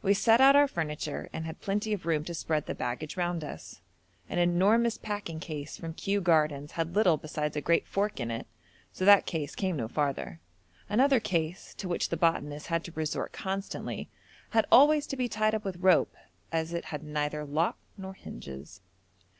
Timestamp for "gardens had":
6.20-6.94